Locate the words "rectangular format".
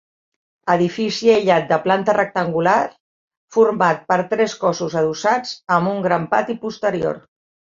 2.17-4.01